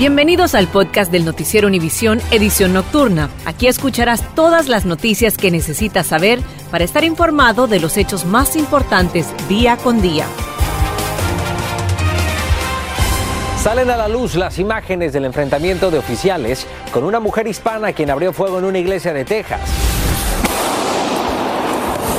[0.00, 3.28] Bienvenidos al podcast del Noticiero Univisión Edición Nocturna.
[3.44, 6.38] Aquí escucharás todas las noticias que necesitas saber
[6.70, 10.24] para estar informado de los hechos más importantes día con día.
[13.62, 18.08] Salen a la luz las imágenes del enfrentamiento de oficiales con una mujer hispana quien
[18.08, 19.60] abrió fuego en una iglesia de Texas.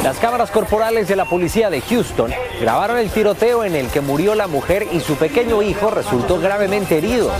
[0.03, 4.35] Las cámaras corporales de la policía de Houston grabaron el tiroteo en el que murió
[4.35, 7.31] la mujer y su pequeño hijo resultó gravemente herido.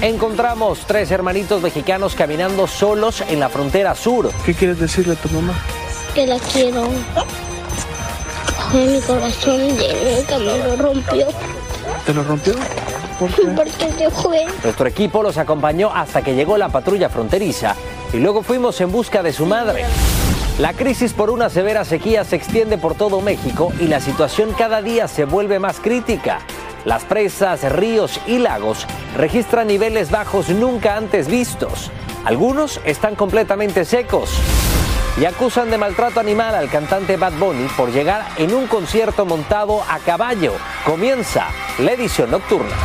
[0.00, 4.32] Encontramos tres hermanitos mexicanos caminando solos en la frontera sur.
[4.44, 5.54] ¿Qué quieres decirle a tu mamá?
[6.12, 6.88] Que la quiero.
[8.72, 11.26] Mi corazón nunca me lo rompió.
[12.04, 12.54] ¿Te lo rompió?
[13.20, 14.44] Porque se fue.
[14.64, 17.76] Nuestro equipo los acompañó hasta que llegó la patrulla fronteriza
[18.12, 19.84] y luego fuimos en busca de su madre.
[20.58, 24.82] La crisis por una severa sequía se extiende por todo México y la situación cada
[24.82, 26.40] día se vuelve más crítica.
[26.84, 28.86] Las presas, ríos y lagos
[29.16, 31.90] registran niveles bajos nunca antes vistos.
[32.24, 34.30] Algunos están completamente secos
[35.18, 39.82] y acusan de maltrato animal al cantante Bad Bunny por llegar en un concierto montado
[39.88, 40.52] a caballo.
[40.84, 41.46] Comienza
[41.78, 42.76] la edición nocturna.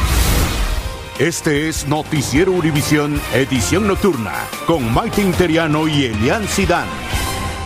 [1.20, 4.34] Este es Noticiero Univisión, edición nocturna,
[4.66, 6.88] con Mike Interiano y Elian Sidán.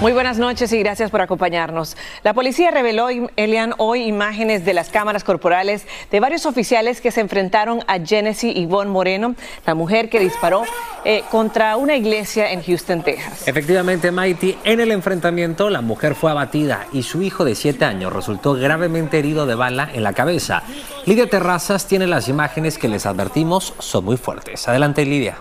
[0.02, 1.96] Muy buenas noches y gracias por acompañarnos.
[2.24, 7.22] La policía reveló, Elian, hoy imágenes de las cámaras corporales de varios oficiales que se
[7.22, 10.64] enfrentaron a Genesis Yvonne Moreno, la mujer que disparó
[11.06, 13.48] eh, contra una iglesia en Houston, Texas.
[13.48, 18.12] Efectivamente, Mighty, en el enfrentamiento la mujer fue abatida y su hijo de 7 años
[18.12, 20.64] resultó gravemente herido de bala en la cabeza.
[21.06, 24.68] Lidia Terrazas tiene las imágenes que les advertimos son muy fuertes.
[24.68, 25.38] Adelante, Lidia.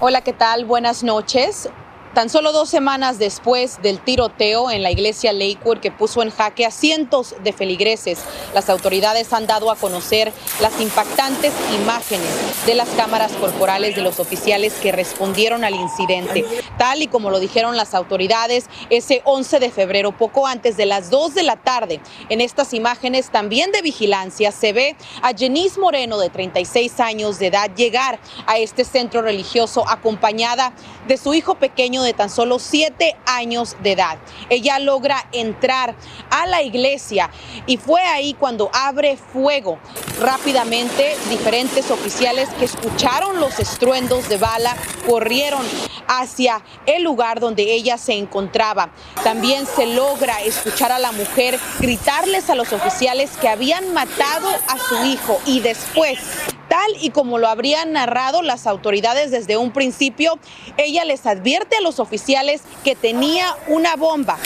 [0.00, 0.64] Hola, ¿qué tal?
[0.64, 1.68] Buenas noches.
[2.18, 6.66] Tan solo dos semanas después del tiroteo en la iglesia Lakewood que puso en jaque
[6.66, 8.18] a cientos de feligreses,
[8.54, 12.26] las autoridades han dado a conocer las impactantes imágenes
[12.66, 16.44] de las cámaras corporales de los oficiales que respondieron al incidente.
[16.76, 21.10] Tal y como lo dijeron las autoridades, ese 11 de febrero, poco antes de las
[21.10, 26.18] 2 de la tarde, en estas imágenes también de vigilancia se ve a Jenice Moreno,
[26.18, 28.18] de 36 años de edad, llegar
[28.48, 30.72] a este centro religioso acompañada
[31.06, 34.18] de su hijo pequeño de tan solo siete años de edad.
[34.48, 35.94] Ella logra entrar
[36.30, 37.30] a la iglesia
[37.66, 39.78] y fue ahí cuando abre fuego.
[40.20, 44.76] Rápidamente, diferentes oficiales que escucharon los estruendos de bala
[45.06, 45.64] corrieron
[46.06, 48.90] hacia el lugar donde ella se encontraba.
[49.22, 54.78] También se logra escuchar a la mujer gritarles a los oficiales que habían matado a
[54.78, 56.18] su hijo y después
[56.68, 60.38] Tal y como lo habrían narrado las autoridades desde un principio,
[60.76, 64.38] ella les advierte a los oficiales que tenía una bomba.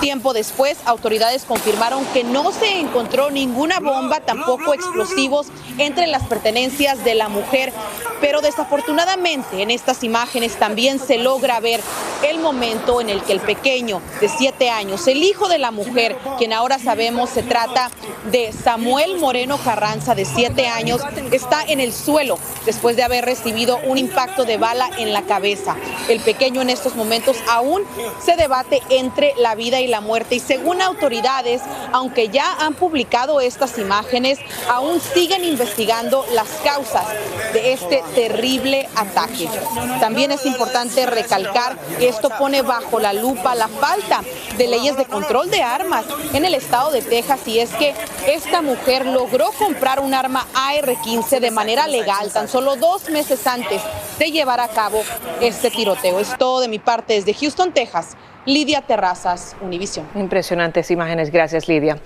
[0.00, 5.46] Tiempo después, autoridades confirmaron que no se encontró ninguna bomba, tampoco explosivos
[5.78, 7.72] entre las pertenencias de la mujer,
[8.20, 11.80] pero desafortunadamente en estas imágenes también se logra ver
[12.22, 16.16] el momento en el que el pequeño de siete años, el hijo de la mujer,
[16.38, 17.90] quien ahora sabemos se trata
[18.30, 21.00] de Samuel Moreno Carranza, de siete años,
[21.32, 25.76] está en el suelo después de haber recibido un impacto de bala en la cabeza.
[26.08, 27.82] El pequeño en estos momentos aún
[28.24, 31.62] se debate entre la vida y la muerte y según autoridades,
[31.92, 37.04] aunque ya han publicado estas imágenes, aún siguen investigando las causas
[37.52, 39.48] de este terrible ataque.
[40.00, 44.22] También es importante recalcar que esto pone bajo la lupa la falta
[44.56, 47.94] de leyes de control de armas en el estado de Texas y es que
[48.26, 53.82] esta mujer logró comprar un arma AR-15 de manera legal tan solo dos meses antes
[54.18, 55.02] de llevar a cabo
[55.40, 56.18] este tiroteo.
[56.18, 58.16] Es todo de mi parte desde Houston, Texas.
[58.46, 60.06] Lidia Terrazas, Univisión.
[60.14, 61.96] Impresionantes imágenes, gracias Lidia.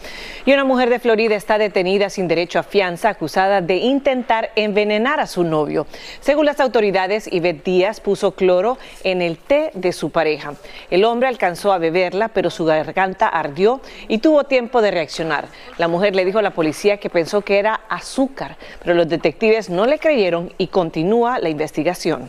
[0.47, 5.19] Y una mujer de Florida está detenida sin derecho a fianza acusada de intentar envenenar
[5.19, 5.89] a su novio.
[6.21, 10.55] Según las autoridades, Ivette Díaz puso cloro en el té de su pareja.
[10.91, 15.49] El hombre alcanzó a beberla, pero su garganta ardió y tuvo tiempo de reaccionar.
[15.77, 19.71] La mujer le dijo a la policía que pensó que era azúcar, pero los detectives
[19.71, 22.29] no le creyeron y continúa la investigación.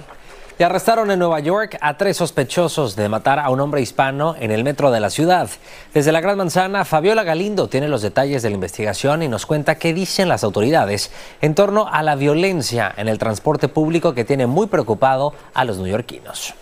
[0.59, 4.51] Y arrestaron en Nueva York a tres sospechosos de matar a un hombre hispano en
[4.51, 5.49] el metro de la ciudad.
[5.93, 9.75] Desde la Gran Manzana, Fabiola Galindo tiene los detalles de la investigación y nos cuenta
[9.75, 14.47] qué dicen las autoridades en torno a la violencia en el transporte público que tiene
[14.47, 16.53] muy preocupado a los neoyorquinos.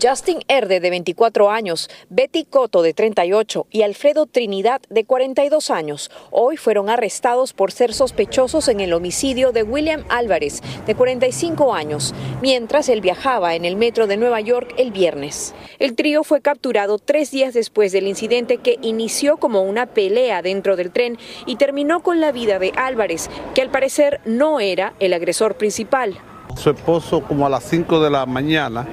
[0.00, 6.10] Justin Erde, de 24 años, Betty Coto, de 38, y Alfredo Trinidad, de 42 años,
[6.30, 12.14] hoy fueron arrestados por ser sospechosos en el homicidio de William Álvarez, de 45 años,
[12.40, 15.54] mientras él viajaba en el metro de Nueva York el viernes.
[15.78, 20.76] El trío fue capturado tres días después del incidente que inició como una pelea dentro
[20.76, 25.12] del tren y terminó con la vida de Álvarez, que al parecer no era el
[25.12, 26.18] agresor principal.
[26.56, 28.86] Su esposo como a las 5 de la mañana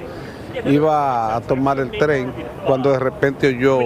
[0.66, 2.32] iba a tomar el tren
[2.66, 3.80] cuando de repente oyó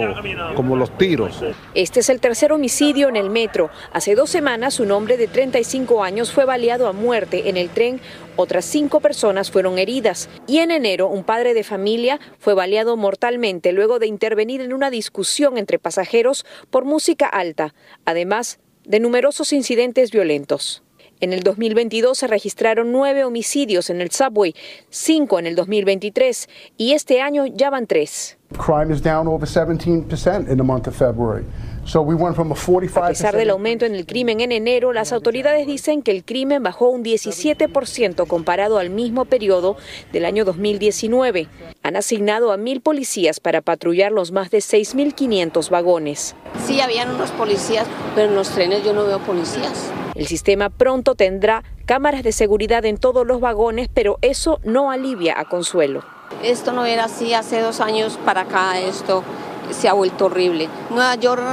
[0.55, 1.43] como los tiros.
[1.73, 3.69] Este es el tercer homicidio en el metro.
[3.91, 8.01] Hace dos semanas un hombre de 35 años fue baleado a muerte en el tren.
[8.35, 10.29] Otras cinco personas fueron heridas.
[10.47, 14.89] Y en enero un padre de familia fue baleado mortalmente luego de intervenir en una
[14.89, 17.73] discusión entre pasajeros por música alta,
[18.05, 20.84] además de numerosos incidentes violentos.
[21.21, 24.53] En el 2022 se registraron nueve homicidios en el subway,
[24.89, 28.37] cinco en el 2023 y este año ya van tres.
[28.57, 31.45] Crime is down over 17% in the month of February.
[31.85, 34.91] So we went from a 45 A pesar del aumento en el crimen en enero,
[34.91, 39.77] las autoridades dicen que el crimen bajó un 17% comparado al mismo periodo
[40.11, 41.47] del año 2019.
[41.83, 46.35] Han asignado a mil policías para patrullar los más de 6.500 vagones.
[46.65, 49.91] Sí, habían unos policías, pero en los trenes yo no veo policías.
[50.15, 55.37] El sistema pronto tendrá cámaras de seguridad en todos los vagones, pero eso no alivia
[55.37, 56.03] a Consuelo.
[56.41, 59.23] Esto no era así hace dos años para acá, esto
[59.71, 60.69] se ha vuelto horrible.
[60.89, 61.43] Nueva York,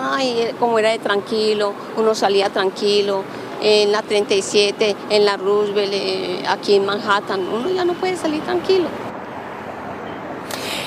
[0.61, 3.25] como era de tranquilo, uno salía tranquilo.
[3.61, 8.43] En la 37, en la Roosevelt, eh, aquí en Manhattan, uno ya no puede salir
[8.43, 8.89] tranquilo.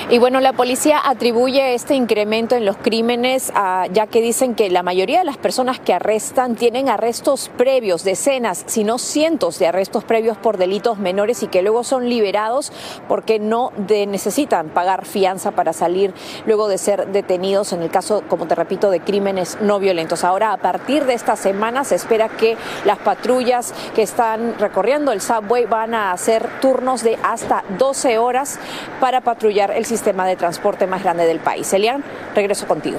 [0.08, 3.52] Y bueno, la policía atribuye este incremento en los crímenes,
[3.92, 8.62] ya que dicen que la mayoría de las personas que arrestan tienen arrestos previos, decenas,
[8.66, 12.72] si no cientos de arrestos previos por delitos menores y que luego son liberados
[13.08, 16.14] porque no necesitan pagar fianza para salir
[16.46, 20.22] luego de ser detenidos en el caso, como te repito, de crímenes no violentos.
[20.22, 25.20] Ahora, a partir de esta semana, se espera que las patrullas que están recorriendo el
[25.20, 28.60] subway van a hacer turnos de hasta 12 horas
[29.00, 31.72] para patrullar el sistema sistema de transporte más grande del país.
[31.72, 32.04] Elian,
[32.34, 32.98] regreso contigo.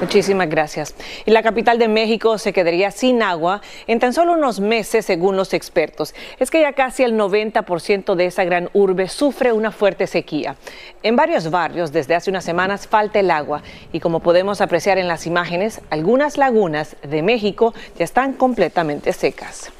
[0.00, 0.94] Muchísimas gracias.
[1.26, 5.36] Y la capital de México se quedaría sin agua en tan solo unos meses, según
[5.36, 6.14] los expertos.
[6.38, 10.56] Es que ya casi el 90% de esa gran urbe sufre una fuerte sequía.
[11.02, 13.62] En varios barrios, desde hace unas semanas, falta el agua.
[13.92, 19.70] Y como podemos apreciar en las imágenes, algunas lagunas de México ya están completamente secas.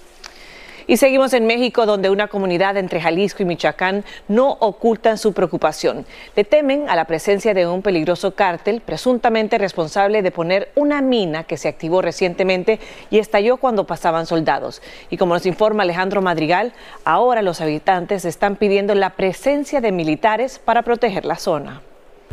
[0.91, 6.05] Y seguimos en México, donde una comunidad entre Jalisco y Michoacán no ocultan su preocupación.
[6.35, 11.45] Le temen a la presencia de un peligroso cártel presuntamente responsable de poner una mina
[11.45, 14.83] que se activó recientemente y estalló cuando pasaban soldados.
[15.11, 16.73] Y como nos informa Alejandro Madrigal,
[17.05, 21.83] ahora los habitantes están pidiendo la presencia de militares para proteger la zona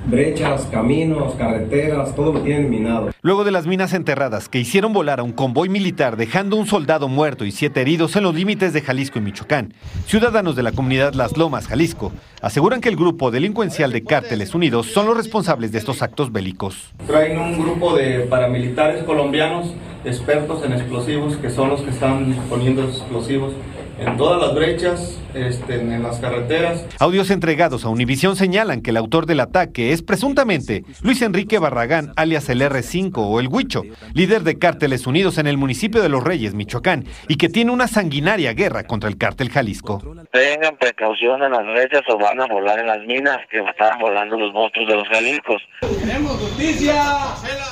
[0.06, 3.12] brechas, caminos, carreteras, todo lo tienen minado.
[3.22, 7.08] Luego de las minas enterradas que hicieron volar a un convoy militar dejando un soldado
[7.08, 9.74] muerto y siete heridos en los límites de Jalisco y Michoacán,
[10.06, 14.88] ciudadanos de la comunidad Las Lomas, Jalisco, aseguran que el grupo delincuencial de Cárteles Unidos
[14.88, 16.94] son los responsables de estos actos bélicos.
[17.06, 19.74] Traen un grupo de paramilitares colombianos
[20.06, 23.54] expertos en explosivos que son los que están poniendo explosivos
[24.00, 26.86] en todas las brechas, este, en las carreteras.
[27.00, 32.14] Audios entregados a Univisión señalan que el autor del ataque es presuntamente Luis Enrique Barragán,
[32.16, 36.24] alias el R5 o el Huicho, líder de Cárteles Unidos en el municipio de Los
[36.24, 40.02] Reyes, Michoacán, y que tiene una sanguinaria guerra contra el cártel Jalisco.
[40.32, 44.38] Tengan precaución en las brechas o van a volar en las minas que están volando
[44.38, 45.62] los monstruos de los Jaliscos.
[45.82, 47.04] ¡Queremos justicia!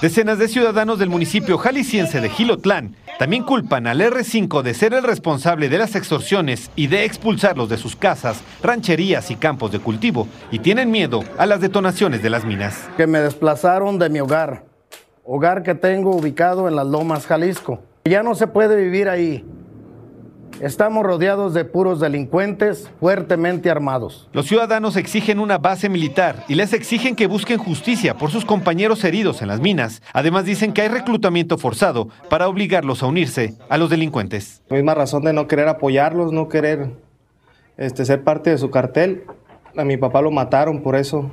[0.02, 5.04] Decenas de ciudadanos del municipio jalisciense de Gilotlán también culpan al R5 de ser el
[5.04, 10.28] responsable de las extorsiones y de expulsarlos de sus casas, rancherías y campos de cultivo
[10.52, 12.90] y tienen miedo a las detonaciones de las minas.
[12.98, 14.66] Que me desplazaron de mi hogar,
[15.24, 17.82] hogar que tengo ubicado en las Lomas, Jalisco.
[18.04, 19.46] Ya no se puede vivir ahí.
[20.62, 24.30] Estamos rodeados de puros delincuentes fuertemente armados.
[24.32, 29.04] Los ciudadanos exigen una base militar y les exigen que busquen justicia por sus compañeros
[29.04, 30.02] heridos en las minas.
[30.14, 34.62] Además dicen que hay reclutamiento forzado para obligarlos a unirse a los delincuentes.
[34.70, 36.92] Misma razón de no querer apoyarlos, no querer
[37.76, 39.26] este, ser parte de su cartel.
[39.76, 41.32] A mi papá lo mataron por eso,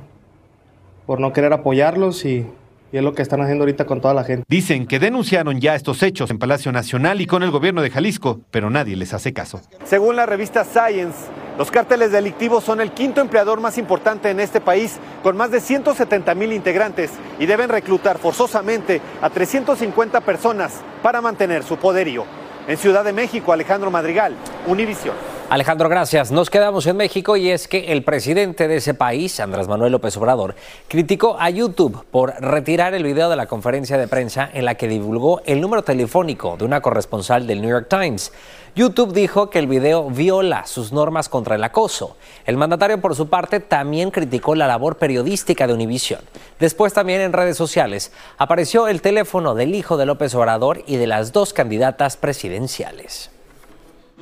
[1.05, 2.45] por no querer apoyarlos y
[2.93, 4.45] y es lo que están haciendo ahorita con toda la gente.
[4.47, 8.41] Dicen que denunciaron ya estos hechos en Palacio Nacional y con el gobierno de Jalisco,
[8.51, 9.61] pero nadie les hace caso.
[9.83, 11.17] Según la revista Science,
[11.55, 15.61] Los cárteles delictivos son el quinto empleador más importante en este país, con más de
[15.61, 22.25] 170 mil integrantes, y deben reclutar forzosamente a 350 personas para mantener su poderío.
[22.67, 24.35] En Ciudad de México, Alejandro Madrigal,
[24.65, 25.13] Univisión.
[25.53, 26.31] Alejandro, gracias.
[26.31, 30.17] Nos quedamos en México y es que el presidente de ese país, Andrés Manuel López
[30.17, 30.55] Obrador,
[30.87, 34.87] criticó a YouTube por retirar el video de la conferencia de prensa en la que
[34.87, 38.33] divulgó el número telefónico de una corresponsal del New York Times.
[38.75, 42.17] YouTube dijo que el video viola sus normas contra el acoso.
[42.47, 46.21] El mandatario, por su parte, también criticó la labor periodística de Univision.
[46.59, 51.05] Después, también en redes sociales, apareció el teléfono del hijo de López Obrador y de
[51.05, 53.29] las dos candidatas presidenciales.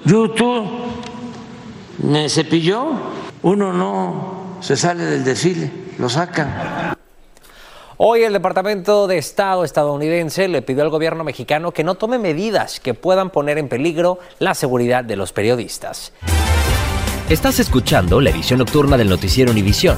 [0.03, 0.67] YouTube
[2.03, 2.93] me cepilló,
[3.43, 6.95] uno no se sale del desfile, lo sacan.
[7.97, 12.79] Hoy el Departamento de Estado estadounidense le pidió al gobierno mexicano que no tome medidas
[12.79, 16.11] que puedan poner en peligro la seguridad de los periodistas.
[17.29, 19.97] Estás escuchando la edición nocturna del noticiero Univisión.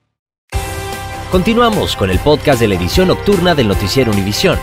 [1.31, 4.59] Continuamos con el podcast de la edición nocturna del noticiero Univisión.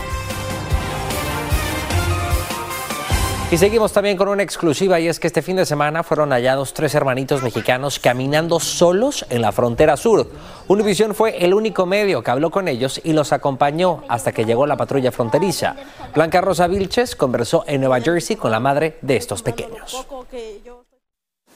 [3.49, 6.75] Y seguimos también con una exclusiva y es que este fin de semana fueron hallados
[6.75, 10.27] tres hermanitos mexicanos caminando solos en la frontera sur.
[10.67, 14.67] Univisión fue el único medio que habló con ellos y los acompañó hasta que llegó
[14.67, 15.75] la patrulla fronteriza.
[16.13, 20.05] Blanca Rosa Vilches conversó en Nueva Jersey con la madre de estos pequeños.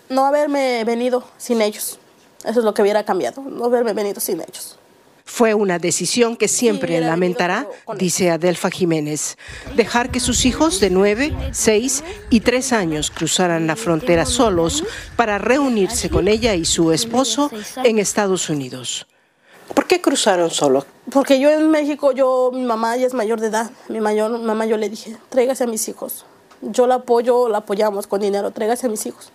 [0.10, 2.00] No haberme venido sin ellos.
[2.43, 4.79] Eso es lo que hubiera cambiado, no haberme venido sin ellos.
[5.25, 9.38] Fue una decisión que siempre lamentará, dice Adelfa Jiménez,
[9.75, 14.84] dejar que sus hijos de 9, 6 y 3 años cruzaran la frontera solos
[15.15, 17.50] para reunirse con ella y su esposo
[17.84, 19.08] en Estados Unidos.
[19.74, 20.86] ¿Por qué cruzaron solos?
[21.12, 23.72] Porque yo en México, yo, mi mamá ya es mayor de edad.
[23.88, 26.25] Mi mayor, mamá yo le dije, tráigase a mis hijos.
[26.62, 29.32] Yo la apoyo, la apoyamos con dinero, tráigase a mis hijos.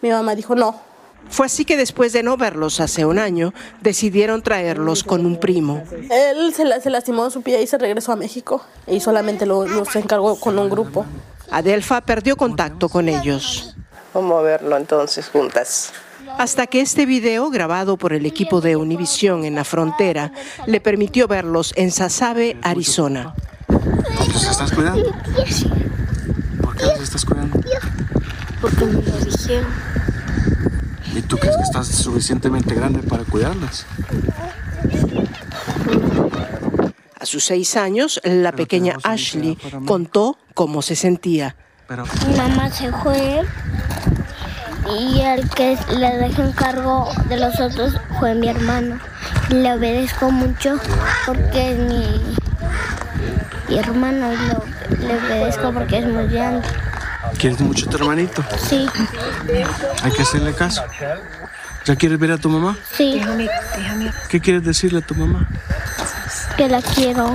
[0.00, 0.80] Mi mamá dijo, no,
[1.28, 5.82] fue así que después de no verlos hace un año, decidieron traerlos con un primo.
[6.10, 9.84] Él se, la, se lastimó su pie y se regresó a México y solamente lo,
[9.84, 11.04] se encargó con un grupo.
[11.50, 13.74] Adelfa perdió contacto con ellos.
[14.14, 15.92] Vamos a verlo entonces juntas.
[16.38, 20.32] Hasta que este video, grabado por el equipo de Univisión en la frontera,
[20.66, 23.34] le permitió verlos en Sasabe, Arizona.
[23.68, 25.12] ¿Los estás cuidando?
[26.62, 27.60] ¿Por qué los estás cuidando?
[28.60, 29.66] Porque me lo dijeron.
[31.16, 33.86] ¿Y tú crees que estás suficientemente grande para cuidarlas?
[37.18, 39.56] A sus seis años, la pequeña Ashley
[39.86, 41.56] contó cómo se sentía.
[42.28, 43.42] Mi mamá se fue
[44.94, 49.00] y el que le dejé en cargo de los otros fue mi hermano.
[49.48, 50.76] Le obedezco mucho
[51.24, 52.36] porque es mi,
[53.70, 56.68] mi hermano y lo, le obedezco porque es muy grande.
[57.38, 58.44] ¿Quieres mucho a tu hermanito?
[58.68, 58.86] Sí.
[60.02, 60.82] Hay que hacerle caso.
[61.84, 62.76] ¿Ya quieres ver a tu mamá?
[62.96, 63.20] Sí.
[64.28, 65.48] ¿Qué quieres decirle a tu mamá?
[66.56, 67.30] Que la quiero.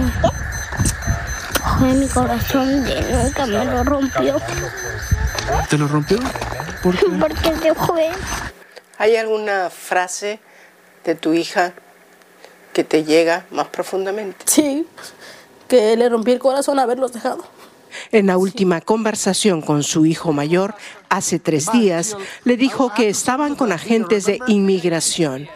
[1.79, 4.37] Fue mi corazón de nunca me lo rompió.
[5.69, 6.19] ¿Te lo rompió?
[6.81, 7.05] ¿Por qué?
[7.19, 8.09] Porque se fue.
[8.97, 10.39] ¿Hay alguna frase
[11.05, 11.73] de tu hija
[12.73, 14.45] que te llega más profundamente?
[14.45, 14.87] Sí,
[15.67, 17.45] que le rompí el corazón haberlos dejado.
[18.11, 20.75] En la última conversación con su hijo mayor,
[21.09, 25.47] hace tres días, le dijo que estaban con agentes de inmigración.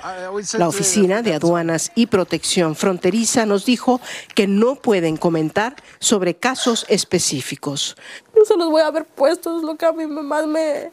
[0.57, 4.01] La Oficina de Aduanas y Protección Fronteriza nos dijo
[4.33, 7.95] que no pueden comentar sobre casos específicos.
[8.35, 10.91] No se los voy a haber puesto, es lo que a mí más me,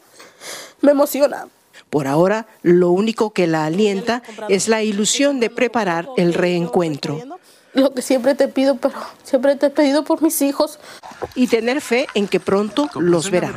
[0.81, 1.47] me emociona.
[1.89, 7.19] Por ahora, lo único que la alienta es la ilusión de preparar el reencuentro
[7.73, 10.79] lo que siempre te pido, pero siempre te he pedido por mis hijos.
[11.35, 13.53] Y tener fe en que pronto los verá.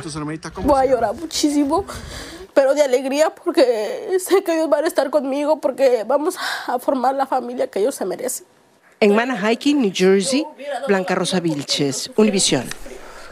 [0.63, 1.85] Voy a llorar muchísimo,
[2.53, 6.35] pero de alegría porque sé que ellos van a estar conmigo, porque vamos
[6.67, 8.45] a formar la familia que ellos se merecen.
[8.99, 10.43] En Manahawkin, New Jersey,
[10.87, 12.65] Blanca Rosa Vilches, Univisión.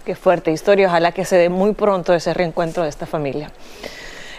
[0.06, 3.52] Qué fuerte historia, ojalá que se dé muy pronto ese reencuentro de esta familia.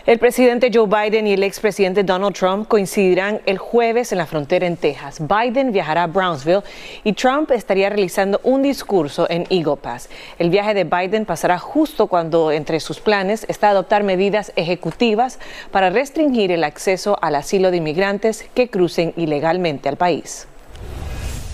[0.06, 4.64] El presidente Joe Biden y el expresidente Donald Trump coincidirán el jueves en la frontera
[4.64, 5.18] en Texas.
[5.18, 6.62] Biden viajará a Brownsville
[7.02, 10.08] y Trump estaría realizando un discurso en Eagle Pass.
[10.38, 15.40] El viaje de Biden pasará justo cuando entre sus planes está adoptar medidas ejecutivas
[15.72, 20.46] para restringir el acceso al asilo de inmigrantes que crucen ilegalmente al país.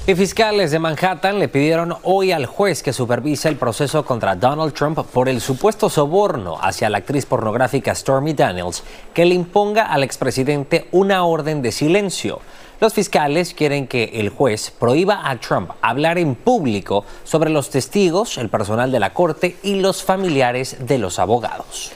[0.05, 4.75] Y fiscales de Manhattan le pidieron hoy al juez que supervisa el proceso contra Donald
[4.75, 8.83] Trump por el supuesto soborno hacia la actriz pornográfica Stormy Daniels
[9.15, 12.41] que le imponga al expresidente una orden de silencio.
[12.81, 18.39] Los fiscales quieren que el juez prohíba a Trump hablar en público sobre los testigos,
[18.39, 21.93] el personal de la corte y los familiares de los abogados.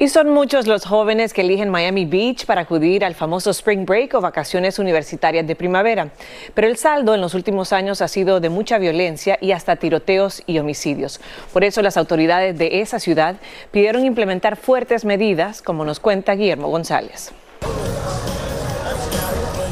[0.00, 4.14] Y son muchos los jóvenes que eligen Miami Beach para acudir al famoso Spring Break
[4.14, 6.10] o vacaciones universitarias de primavera.
[6.54, 10.44] Pero el saldo en los últimos años ha sido de mucha violencia y hasta tiroteos
[10.46, 11.20] y homicidios.
[11.52, 13.38] Por eso las autoridades de esa ciudad
[13.72, 17.32] pidieron implementar fuertes medidas, como nos cuenta Guillermo González.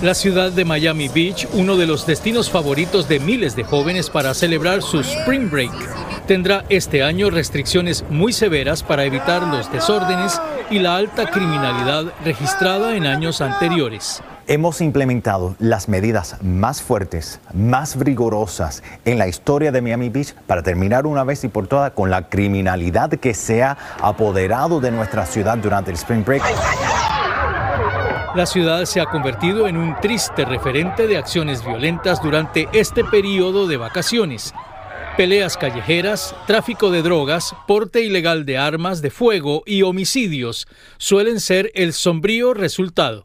[0.02, 4.34] La ciudad de Miami Beach, uno de los destinos favoritos de miles de jóvenes para
[4.34, 10.40] celebrar su Spring Break tendrá este año restricciones muy severas para evitar los desórdenes
[10.70, 14.22] y la alta criminalidad registrada en años anteriores.
[14.48, 20.62] Hemos implementado las medidas más fuertes, más rigurosas en la historia de Miami Beach para
[20.62, 25.26] terminar una vez y por todas con la criminalidad que se ha apoderado de nuestra
[25.26, 26.42] ciudad durante el Spring Break.
[28.36, 33.66] La ciudad se ha convertido en un triste referente de acciones violentas durante este periodo
[33.66, 34.54] de vacaciones
[35.16, 40.68] Peleas callejeras, tráfico de drogas, porte ilegal de armas de fuego y homicidios
[40.98, 43.22] suelen ser el sombrío resultado.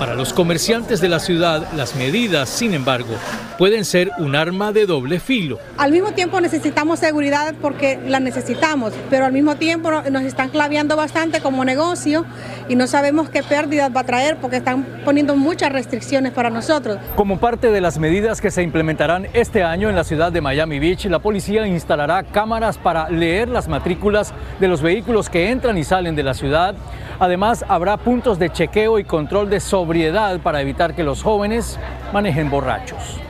[0.00, 3.14] Para los comerciantes de la ciudad, las medidas, sin embargo,
[3.58, 5.58] pueden ser un arma de doble filo.
[5.76, 10.94] Al mismo tiempo necesitamos seguridad porque la necesitamos, pero al mismo tiempo nos están claveando
[10.94, 12.24] bastante como negocio
[12.68, 16.98] y no sabemos qué pérdidas va a traer porque están poniendo muchas restricciones para nosotros.
[17.16, 20.78] Como parte de las medidas que se implementarán este año en la ciudad de Miami
[20.78, 25.84] Beach, la policía instalará cámaras para leer las matrículas de los vehículos que entran y
[25.84, 26.74] salen de la ciudad.
[27.18, 31.78] Además, habrá puntos de chequeo y control de sobriedad para evitar que los jóvenes
[32.12, 33.20] manejen borrachos.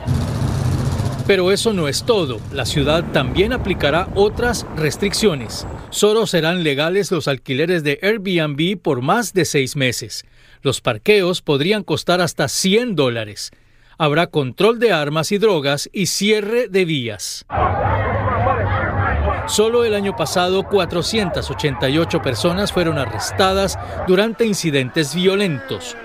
[1.27, 2.39] Pero eso no es todo.
[2.53, 5.67] La ciudad también aplicará otras restricciones.
[5.89, 10.25] Solo serán legales los alquileres de Airbnb por más de seis meses.
[10.61, 13.51] Los parqueos podrían costar hasta 100 dólares.
[14.01, 17.45] Habrá control de armas y drogas y cierre de vías.
[19.45, 25.97] Solo el año pasado 488 personas fueron arrestadas durante incidentes violentos,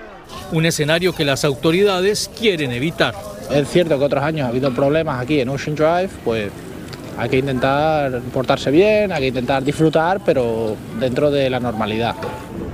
[0.51, 3.15] un escenario que las autoridades quieren evitar.
[3.49, 6.51] Es cierto que otros años ha habido problemas aquí en Ocean Drive, pues
[7.17, 12.15] hay que intentar portarse bien, hay que intentar disfrutar, pero dentro de la normalidad.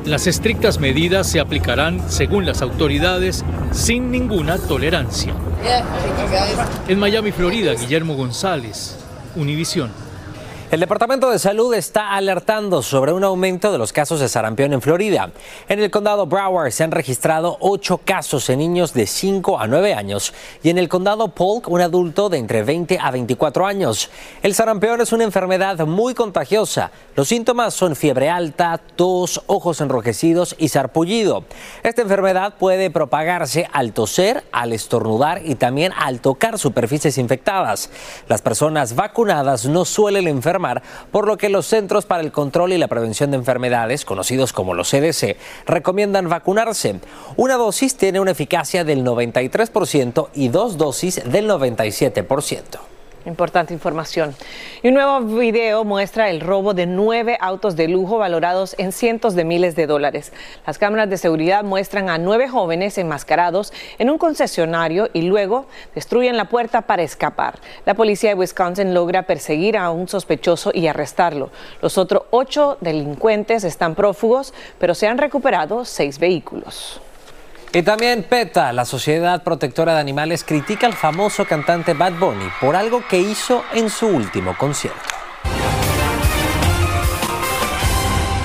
[0.05, 5.33] Las estrictas medidas se aplicarán, según las autoridades, sin ninguna tolerancia.
[6.87, 8.97] En Miami, Florida, Guillermo González,
[9.35, 9.91] Univisión.
[10.71, 14.81] El Departamento de Salud está alertando sobre un aumento de los casos de sarampión en
[14.81, 15.29] Florida.
[15.67, 19.93] En el condado Broward se han registrado ocho casos en niños de 5 a 9
[19.93, 24.09] años y en el condado Polk un adulto de entre 20 a 24 años.
[24.43, 26.91] El sarampión es una enfermedad muy contagiosa.
[27.17, 31.43] Los síntomas son fiebre alta, tos, ojos enrojecidos y sarpullido.
[31.83, 37.89] Esta enfermedad puede propagarse al toser, al estornudar y también al tocar superficies infectadas.
[38.29, 40.60] Las personas vacunadas no suelen enfermar
[41.11, 44.73] por lo que los Centros para el Control y la Prevención de Enfermedades, conocidos como
[44.73, 46.99] los CDC, recomiendan vacunarse.
[47.35, 52.91] Una dosis tiene una eficacia del 93% y dos dosis del 97%.
[53.25, 54.35] Importante información.
[54.81, 59.35] Y un nuevo video muestra el robo de nueve autos de lujo valorados en cientos
[59.35, 60.33] de miles de dólares.
[60.65, 66.35] Las cámaras de seguridad muestran a nueve jóvenes enmascarados en un concesionario y luego destruyen
[66.35, 67.59] la puerta para escapar.
[67.85, 71.51] La policía de Wisconsin logra perseguir a un sospechoso y arrestarlo.
[71.81, 77.01] Los otros ocho delincuentes están prófugos, pero se han recuperado seis vehículos.
[77.73, 82.75] Y también PETA, la Sociedad Protectora de Animales, critica al famoso cantante Bad Bunny por
[82.75, 84.99] algo que hizo en su último concierto.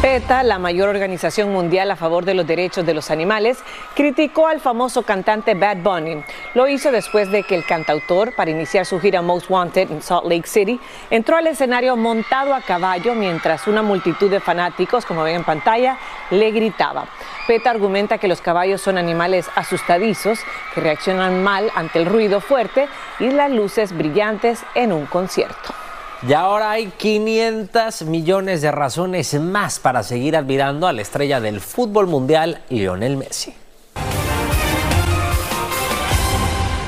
[0.00, 3.58] PETA, la mayor organización mundial a favor de los derechos de los animales,
[3.96, 6.22] criticó al famoso cantante Bad Bunny.
[6.54, 10.26] Lo hizo después de que el cantautor, para iniciar su gira Most Wanted en Salt
[10.26, 10.78] Lake City,
[11.10, 15.98] entró al escenario montado a caballo mientras una multitud de fanáticos, como ven en pantalla,
[16.30, 17.06] le gritaba.
[17.46, 20.40] PETA argumenta que los caballos son animales asustadizos
[20.74, 25.74] que reaccionan mal ante el ruido fuerte y las luces brillantes en un concierto.
[26.26, 31.60] Y ahora hay 500 millones de razones más para seguir admirando a la estrella del
[31.60, 33.54] fútbol mundial, Lionel Messi.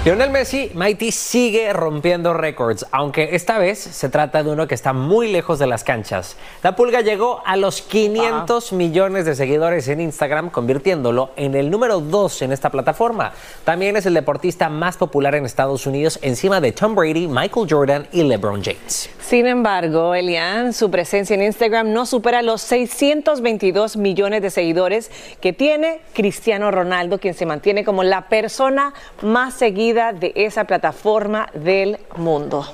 [0.05, 4.93] Lionel Messi, Mighty, sigue rompiendo récords, aunque esta vez se trata de uno que está
[4.93, 6.37] muy lejos de las canchas.
[6.63, 11.99] La pulga llegó a los 500 millones de seguidores en Instagram, convirtiéndolo en el número
[11.99, 13.33] 2 en esta plataforma.
[13.65, 18.07] También es el deportista más popular en Estados Unidos, encima de Tom Brady, Michael Jordan
[18.13, 19.11] y LeBron James.
[19.19, 25.11] Sin embargo, Elian, su presencia en Instagram no supera los 622 millones de seguidores
[25.43, 31.49] que tiene Cristiano Ronaldo, quien se mantiene como la persona más seguida de esa plataforma
[31.55, 32.67] del mundo.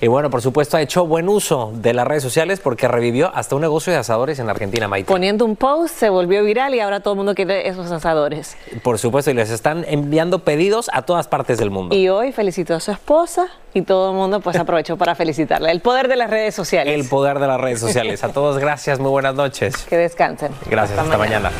[0.00, 3.56] Y bueno, por supuesto, ha hecho buen uso de las redes sociales porque revivió hasta
[3.56, 5.08] un negocio de asadores en Argentina, Maite.
[5.08, 8.56] Poniendo un post, se volvió viral y ahora todo el mundo quiere esos asadores.
[8.84, 11.96] Por supuesto, y les están enviando pedidos a todas partes del mundo.
[11.96, 15.72] Y hoy felicitó a su esposa y todo el mundo pues aprovechó para felicitarle.
[15.72, 16.94] El poder de las redes sociales.
[16.94, 18.22] El poder de las redes sociales.
[18.22, 19.78] A todos, gracias, muy buenas noches.
[19.88, 20.52] Que descansen.
[20.70, 21.50] Gracias, hasta, mañana.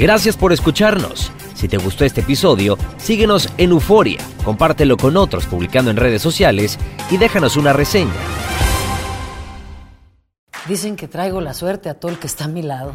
[0.00, 1.30] Gracias por escucharnos.
[1.52, 6.78] Si te gustó este episodio, síguenos en Euforia, compártelo con otros publicando en redes sociales
[7.10, 8.10] y déjanos una reseña.
[10.66, 12.94] Dicen que traigo la suerte a todo el que está a mi lado.